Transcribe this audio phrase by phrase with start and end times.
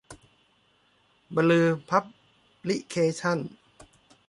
[1.35, 2.03] บันลือพับ
[2.67, 3.49] ลิเคชั่นส์